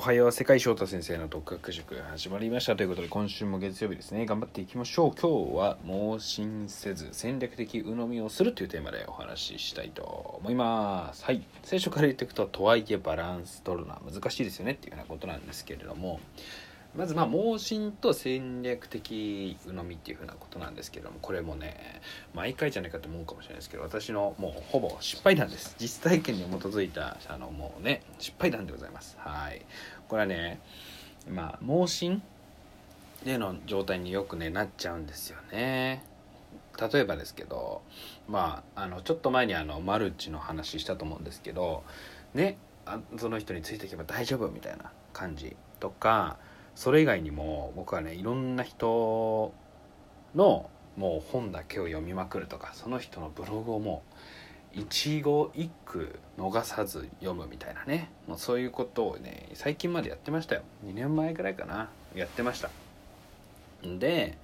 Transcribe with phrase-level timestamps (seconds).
[0.00, 2.74] おはよう世界翔太先生の独学塾始まりました。
[2.74, 4.24] ということで今週も月曜日ですね。
[4.24, 5.10] 頑張っていきましょう。
[5.14, 11.22] 今日は盲信せず戦略的鵜呑みをするというテーマでお話ししたいと思います。
[11.26, 11.42] はい。
[11.62, 16.18] 最初から言っていくととはいえバランス取るのは難しいですよねっていうようなことなんですけれども。
[16.96, 22.00] まずまあ盲信と戦略的鵜呑みっていうふうなことなんですけどもこれもね
[22.34, 25.76] 毎回じゃないかと思うかもしれないですけど私のもうほぼ失敗談です。
[25.78, 29.16] 実体験に基づいたあのもうね失敗談でございます。
[29.20, 29.62] はい。
[30.08, 30.60] これはね
[31.28, 32.22] まあ盲信
[33.24, 36.04] での状態によくねなっちゃうんですよね。
[36.92, 37.82] 例えばですけど
[38.26, 41.84] まああのちょっと前にあのマルチの話したと思うんですけど
[42.34, 46.38] ねあその人についていけば大丈夫みたいな感じとか
[46.74, 49.52] それ以外にも僕はねいろんな人
[50.34, 54.02] のもう本だけを読みまくるとかその人のブログをも
[54.74, 58.10] う一語一句逃さず読むみたいなね。
[58.28, 60.62] もうそういうことをね最近までやってましたよ。
[60.86, 61.88] 2年前ぐらいかな。
[62.14, 62.70] やってました。
[63.82, 64.38] で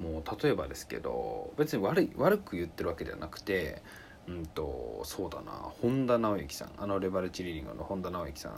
[0.00, 3.82] もう例えばですけど別に悪い悪く言ってるわけではなくて
[4.26, 6.72] うんとそうだな本田直之さん。
[6.76, 8.52] あのレバレッジリーディングの本田直之さん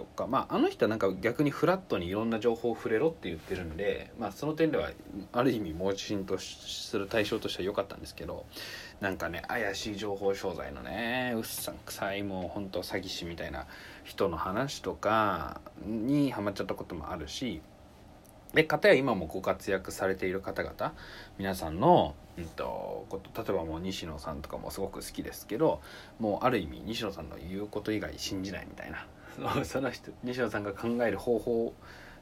[0.00, 4.90] とかまああの人はなんか逆にフラットにいろんな情報を触れろって言ってるんでまあその点では
[5.32, 8.46] ある意味盲信とする対象としては良かったんですけど
[9.00, 13.66] なんかね怪しい情報商材のねうっさんくさいもう本当詐欺師みたいな
[14.04, 17.60] 人の話とかにハマっちゃったこともあるし
[18.54, 20.94] で方や今もご活躍されている方々
[21.38, 23.06] 皆さんの、うんと、
[23.36, 25.80] 例えばもう西野さんとかもすごく好きですけど
[26.18, 29.06] もうある意味西野さんの言うこと以外信じないみたいな
[29.64, 31.74] その人西野さんが考える方法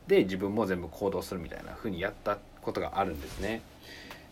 [0.06, 3.62] で自分も全部行動するみたいな風にやったことがあるんですね。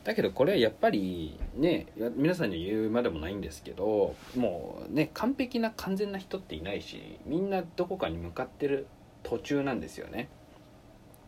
[0.05, 8.86] だけどこれはやっぱりね皆さんに言うまでもないんですけどもうね完璧な完全な人っていないしみんなどこかに向かってる
[9.24, 10.28] 途中なんですよね。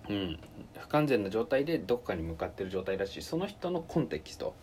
[0.09, 0.39] うん、
[0.79, 4.55] 不完全な状態でどこかに向かってる状態だしその人のコンテキスト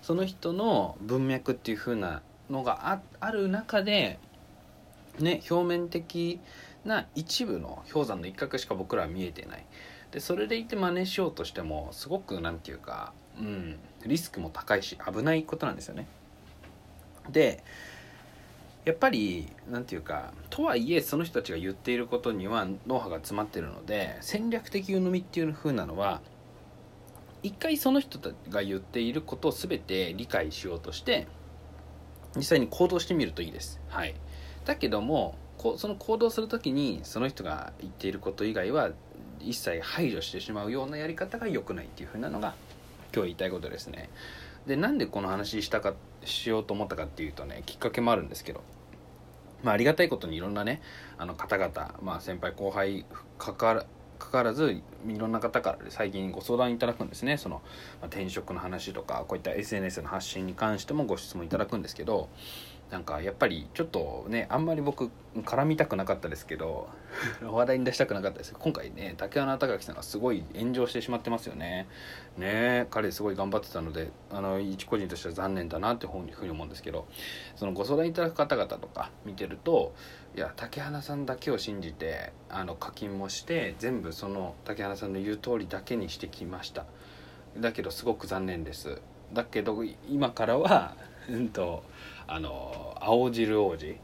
[0.00, 4.18] その人の文脈っていう風なのがあある中で、
[5.20, 6.40] ね、表面的
[6.84, 9.66] な一部の氷山の一角しか僕らは見えてない。
[10.10, 16.06] でそれでいて真似しようとしてもすごく何て言うか、うん、リスクも高いし危ないことなんですよね。
[17.30, 17.62] で
[18.84, 26.22] やっぱり何て言うかとはいえその人たちが言っていることには脳波が詰まってるので戦略的鵜呑みっていう風なのは
[27.42, 28.18] 一回その人
[28.48, 31.26] が言っていることを全て理解しようとして
[32.34, 33.80] 実際に行動してみるといいです。
[33.88, 34.14] はい、
[34.68, 35.34] だけども
[35.78, 38.90] その行動する時にその人が言っていること以外は
[39.40, 42.54] 一切排除してしまうようなやり方が良くないっていう風なのが
[43.14, 44.10] 今日言いたいことですね。
[44.66, 48.60] でなんでこの話したかしようと思ったかっていうとねきっかけもあるんですけど
[49.62, 50.82] まあ、ありがたいことにいろんなね
[51.16, 53.04] あの方々、まあ、先輩後輩
[53.38, 53.86] かか
[54.18, 54.82] かかわらずい
[55.18, 57.62] ろんな方から最近ご相談いただくんですねその、
[58.00, 62.28] まあ、転職の話とかこういった SNS の発信に関してもご質問いただくんですけど
[62.90, 66.88] なんかやっぱりちょっとねあんまり僕絡みたくなかったですけど
[67.42, 68.54] 話題に出したくなかったです。
[68.58, 71.86] 今回ね竹穴隆さんがすごい炎上してしまってますよね。
[72.38, 77.06] ね彼すごい頑張ってたのであの一個人としては残念だなっていうふうに思うんですけど
[77.56, 79.94] そのご相談いただく方々とか見てると
[80.34, 86.86] いや竹花さんだけを信じてあの課金もして全部その竹花さんの言う通りだけにしてきました。
[87.58, 89.02] だけどすごく残念です。
[89.32, 90.96] だけど今からは
[91.28, 91.82] うんと
[92.26, 93.96] あの青汁王子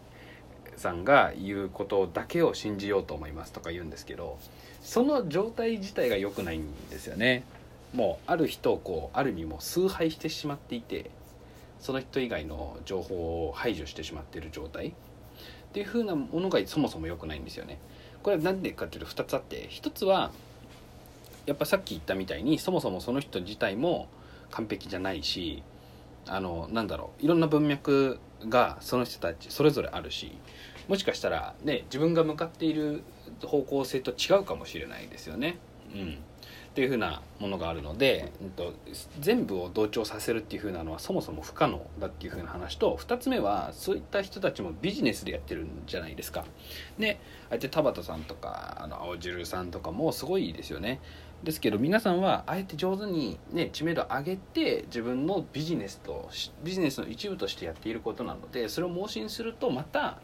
[0.77, 4.39] さんが言うことだけを信じようと思いますとか言うんですけど
[4.83, 7.45] その状態自体が良くないんですよね。
[7.95, 11.11] もうある人をこうある意味もう崇拝してしまっていて
[11.79, 14.89] その人以外の情報を排除してしまっている状態。
[14.89, 14.93] っ
[15.75, 17.79] ていう風なものがそもそも良くないんですよね。
[18.23, 20.31] これは何でかっていうと2つあって1つは
[21.47, 24.09] やっぱさっき言ったみたいにそもそもその人自体も
[24.51, 25.62] 完璧じゃないし
[26.27, 28.19] あのなんだろういろんな文脈
[28.49, 30.37] がその人たちそれぞれあるし
[30.89, 33.03] もしかしたらね自分が向かっている
[33.43, 35.59] 方向性と違うかもしれないですよね。
[35.94, 36.19] うん
[36.75, 38.73] っていうふうなものがあるので、うんと、
[39.21, 46.44] 全部を同調させるっていうふうなのはそもそも不可能だっていうふうな話と2つ目はそういった人たちもビジネスでやってるんじゃないですか。
[46.99, 51.00] でああやって田畑さんとかあの青汁さんとかもすごいですよね。
[51.44, 56.31] ですけど皆さんはあえて上手に、ね、知名度を上げて自分のビジネスと
[56.64, 60.20] ビジネスの一部としてやっていることなのでそれを盲信するとまた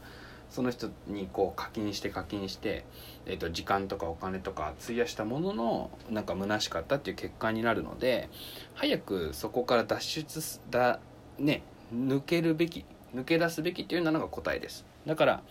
[0.49, 2.85] その人にこう課金して課金して、
[3.27, 8.31] えー、と時間とかお金とか費やしたもののなんか虚しかったっていう結果になるので
[8.75, 11.01] 早くそこから脱出だ
[11.39, 11.63] ね
[11.95, 14.87] 抜けるべき抜け出すべきっていうのが答えです。
[15.07, 15.43] だから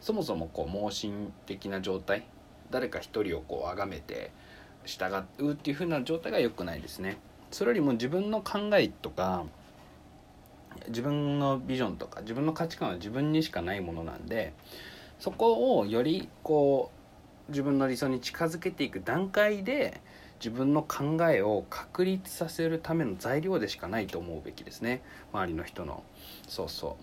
[0.00, 2.26] そもそもこう盲信的な状態
[2.70, 4.30] 誰か一人をこう崇めて
[4.88, 7.18] 従うっていう風な状態が良くないですね。
[7.50, 9.44] それよりも自分の考えとか
[10.88, 14.54] 自分のビジョンとか自分の価値観は自分にしかないものなんで
[15.18, 16.90] そこをよりこ
[17.48, 20.00] う自分の理想に近づけていく段階で
[20.40, 25.02] 自分の考えを確立させるための材料でしかないと思うべきですね。
[25.32, 26.02] 周りの人の。
[26.46, 26.96] そうそ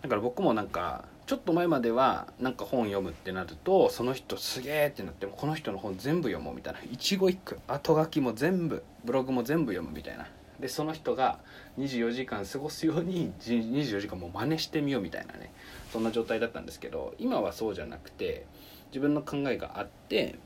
[0.00, 0.02] う。
[0.02, 6.80] だから僕もなんかちょっと前まではなんか本読むってなるとその人すげえってなってこの人の本全部読もうみたいな。
[6.90, 10.26] 一語一句後書きも全部ブログも全部読むみたいな。
[10.60, 11.38] でその人が
[11.78, 15.50] 24時間過ごすように24時間も真似してみようみたいなね。
[15.92, 18.44] そんな状態だったんですけど今はそうじゃなくて
[18.88, 20.36] 自分の考えがあって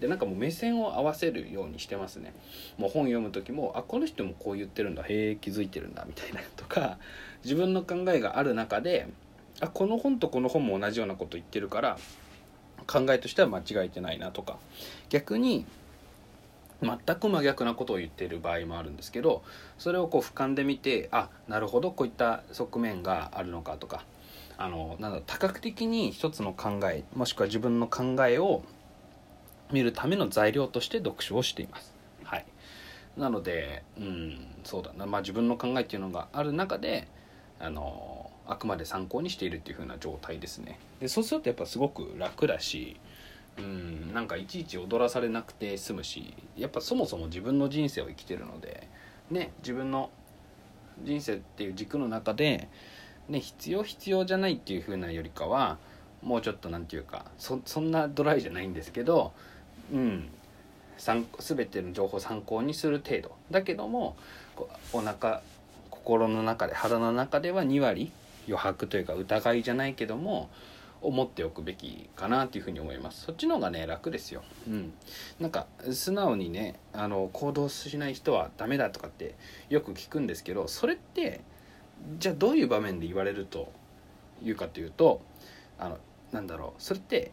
[0.00, 2.32] でなんかもう目線を合わせるようにしてますね。
[2.76, 6.98] もう本読む時もあこの人もこう言ってるんだへえ気づいてるんだみたいなとか
[7.42, 9.08] 自分の考えがある中で
[9.60, 11.98] あこの本とこの本も同じようなこと言ってるから
[12.86, 14.58] 考えとしては間違えてないなとか。
[15.08, 15.66] 逆に
[16.80, 19.42] 全く真逆なことを言っている場合もあるんですけど
[19.78, 24.04] それをこう俯瞰で見てあなるほどこういった側面があるのかとか。
[24.60, 28.64] あのなんだ多角的に一つの考えもしくは自分の考えを
[29.70, 31.94] 見るための材料として読書をしています。
[32.24, 32.46] はい、
[33.16, 37.06] なのでうんそうだな、まあ、自分の考えっていうのがある中で
[37.60, 40.78] あのあくまで参考にしているっていう風な状態ですね。
[41.00, 42.96] でそうするとやっぱすごく楽だし
[43.58, 48.88] うんなんかいちいち踊らされなくて済むしやっぱそもそも自分の人生を生きてるので
[49.30, 50.10] ね自分の
[51.02, 52.68] 人生っていう軸の中で、
[53.28, 55.78] ね、必要必要じゃないっていう風なよりかは
[56.22, 59.32] もうちょっと何て言うかそんなドライじゃないんですけど
[59.92, 60.30] うん
[60.98, 64.16] 全ての情報を参考にする程度だけども
[64.92, 65.42] お腹
[65.90, 68.10] 心の中で腹の中では2割
[68.48, 70.50] 余白というか疑いじゃないけども
[71.00, 73.26] 思っておくべきかなというふうに思います。
[73.26, 74.42] そっちの方がね楽ですよ。
[74.66, 74.92] うん。
[75.38, 79.34] なんか素直にねあの行動しない人はダメだとかって
[79.68, 81.40] よく聞くんですけどそれって
[82.18, 83.72] じゃあどういう場面で言われると
[84.42, 85.20] いうかというと
[85.78, 85.98] あの
[86.32, 86.82] なんだろう。
[86.82, 87.30] それって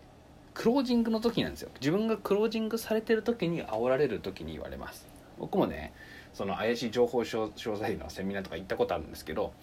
[0.54, 1.70] クロージングの時なんですよ。
[1.80, 5.15] 自分がクロージングされてる時に煽られる時に言われます。
[5.40, 5.94] 僕もね
[6.34, 9.54] その怪しい情報商材のセミナーとか行ったことあるんですけど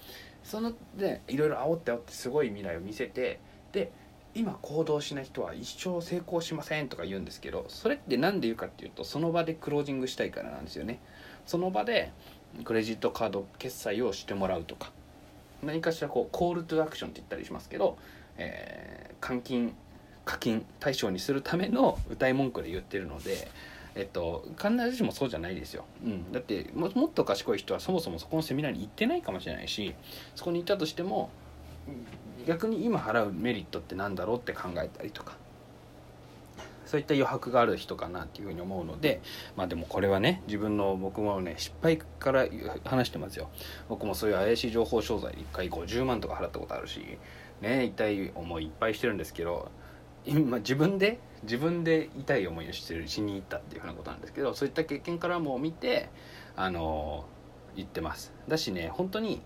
[0.42, 3.40] そのでいろいろ煽って煽ってすごい未来を見せて
[3.72, 3.92] で
[4.34, 11.00] 今行動しない人は一生成功しませんとか言うんですけどそれって何で言うかっていうとその場でクロージングしたいからなんですよね。
[11.44, 12.12] その場で
[12.64, 14.92] クレジットカード決済をしてもらうとか
[15.62, 17.98] 何かしらこうコールトゥアクションって言ったりしますけど、
[18.36, 19.74] えー、換金
[20.24, 23.48] 課金対象にするための歌い文句で言ってるので
[23.94, 29.94] えっと、必ずしもそうじゃないですよ、うん、だってもっと賢い人はそもそもそこのセミナーに行ってないかもしれないし
[30.34, 31.30] そこに行ったとしても
[32.46, 35.36] 逆に今払うメリットって何だろうって考えたりとか
[36.86, 39.22] そういった余白がある人かなっていうふうに思うので
[39.56, 42.46] まあでもこれはね自分の僕もね失敗から
[42.84, 43.48] 話してますよ。
[43.88, 47.18] 僕もそういう怪しい情報商材1回50万とか払ったことあるし
[47.62, 49.70] ね痛い思いいっぱいしてるんですけど
[50.26, 56.08] 今自分で自分で痛い思いをしてるしに行ったっていうふうなことなんですけどそういった経験からも見て
[56.54, 57.24] あの
[57.74, 58.32] 言ってます。
[58.48, 59.42] だしね本当に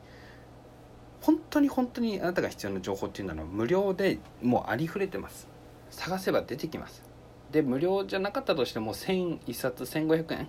[1.23, 5.49] 本当に本当にあなたが必要な情報っていうのは無料でもうありふれてます。
[5.91, 7.03] 探せば出てきます。
[7.51, 10.49] で無料じゃなかったとしても1001冊1500円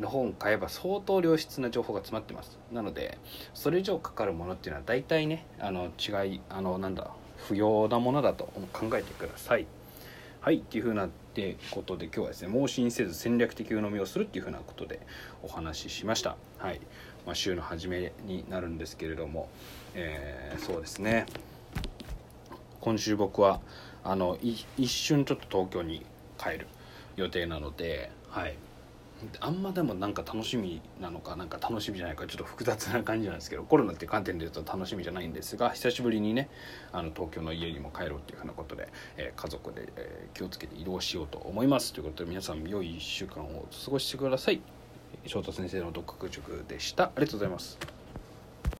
[0.00, 2.58] の本買えば相当良質な情報が詰まってます。
[2.72, 3.18] なので
[3.54, 7.10] それ以上かかるものっていうのは大体ねあの違いあのなんだ
[7.48, 9.66] 不要なものだと考えてください。
[10.40, 10.56] はい。
[10.56, 15.00] っていうふうなってことで今日はですね盲信せず戦略的鵜呑みをするっていうふうなことで
[15.42, 16.36] お話ししました。
[16.58, 16.80] はい、
[17.26, 19.48] まあ、週の初めになるんですけれども、
[19.94, 21.26] えー、そうですね。
[22.80, 23.60] 今週僕は
[24.02, 26.04] あの一瞬ちょっと東京に
[26.38, 26.66] 帰る
[27.16, 28.56] 予定なのではい。
[29.40, 36.48] あんまでもなんか楽しみなのかなんか楽しみじゃないかちょっと複雑な感じなんですけどコロナっていう観点で言うと楽しみじゃないんですが久しぶりにね
[36.92, 44.60] あの東京の家にも帰ろうっていうふうなことで、えー、家族で、えー、気をつけて移動しようと思いますということで皆さん良い1週間を過ごしてください。
[45.26, 47.04] 翔太先生の独学塾でした。
[47.04, 48.03] ありがとうございます。